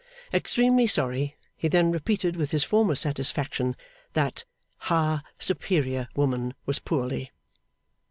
[0.33, 3.75] Extremely sorry, he then repeated with his former satisfaction,
[4.13, 4.45] that that
[4.87, 7.31] ha superior woman was poorly.